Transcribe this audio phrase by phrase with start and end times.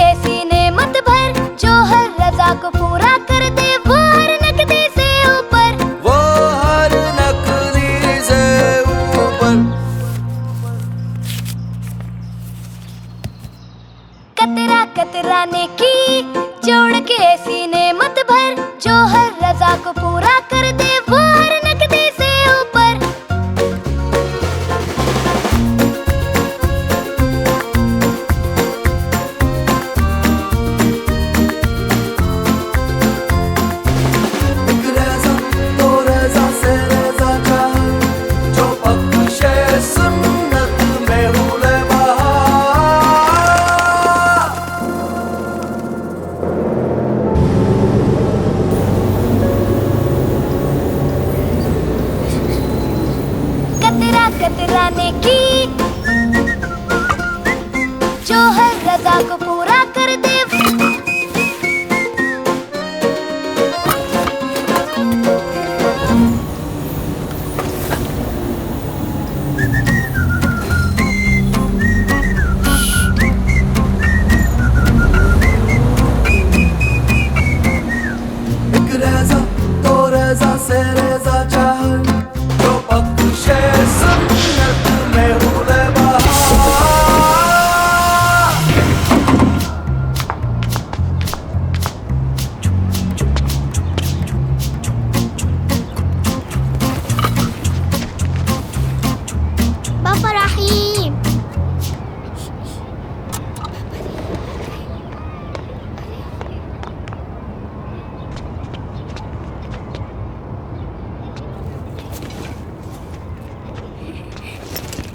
[0.00, 5.08] मेरे सीने मत भर जो हर रजा को पूरा कर दे। वो हर नकदी से
[5.30, 6.14] ऊपर। वो
[6.60, 8.40] हर नकदी से
[9.22, 9.58] ऊपर।
[14.40, 15.94] कतरा कतरा ने की
[16.64, 19.99] जोड़ के सीने मत भर जो हर रजा को
[54.30, 55.66] कतरा रहने की।
[58.26, 59.49] जो हर रजा को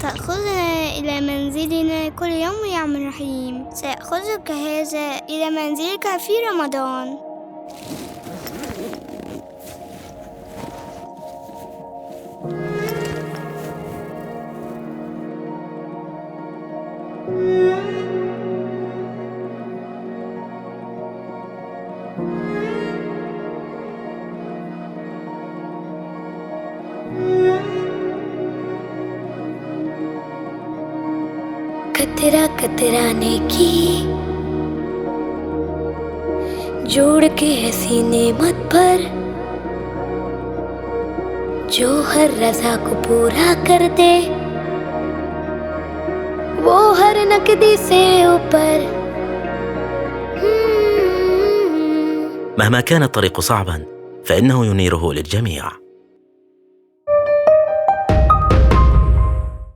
[0.06, 7.18] تأخذنا إلى منزلنا كل يوم يا عم رحيم سأخذك هذا إلى منزلك في رمضان.
[31.97, 33.71] कतरा कतराने की
[36.93, 39.03] जोड़ के है सीने मत पर
[41.73, 44.13] जो हर रजा को पूरा कर दे
[46.63, 48.89] वो हर नकदी से ऊपर
[52.59, 53.85] مهما كان الطريق صعبا
[54.25, 55.71] فانه ينيره للجميع